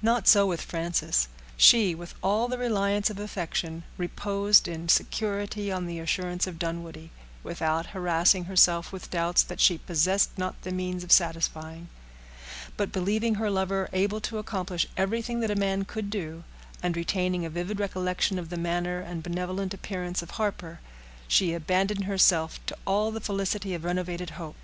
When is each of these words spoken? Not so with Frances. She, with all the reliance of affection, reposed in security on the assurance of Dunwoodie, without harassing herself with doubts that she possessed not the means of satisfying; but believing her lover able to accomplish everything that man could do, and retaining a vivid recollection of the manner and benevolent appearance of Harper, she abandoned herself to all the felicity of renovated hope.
Not 0.00 0.28
so 0.28 0.46
with 0.46 0.62
Frances. 0.62 1.26
She, 1.56 1.96
with 1.96 2.14
all 2.22 2.46
the 2.46 2.58
reliance 2.58 3.10
of 3.10 3.18
affection, 3.18 3.82
reposed 3.98 4.68
in 4.68 4.88
security 4.88 5.72
on 5.72 5.86
the 5.86 5.98
assurance 5.98 6.46
of 6.46 6.60
Dunwoodie, 6.60 7.10
without 7.42 7.86
harassing 7.86 8.44
herself 8.44 8.92
with 8.92 9.10
doubts 9.10 9.42
that 9.42 9.58
she 9.58 9.78
possessed 9.78 10.30
not 10.38 10.62
the 10.62 10.70
means 10.70 11.02
of 11.02 11.10
satisfying; 11.10 11.88
but 12.76 12.92
believing 12.92 13.34
her 13.34 13.50
lover 13.50 13.88
able 13.92 14.20
to 14.20 14.38
accomplish 14.38 14.86
everything 14.96 15.40
that 15.40 15.58
man 15.58 15.84
could 15.84 16.08
do, 16.08 16.44
and 16.80 16.96
retaining 16.96 17.44
a 17.44 17.50
vivid 17.50 17.80
recollection 17.80 18.38
of 18.38 18.50
the 18.50 18.56
manner 18.56 19.00
and 19.00 19.24
benevolent 19.24 19.74
appearance 19.74 20.22
of 20.22 20.30
Harper, 20.38 20.78
she 21.26 21.52
abandoned 21.52 22.04
herself 22.04 22.64
to 22.66 22.76
all 22.86 23.10
the 23.10 23.20
felicity 23.20 23.74
of 23.74 23.82
renovated 23.82 24.30
hope. 24.38 24.54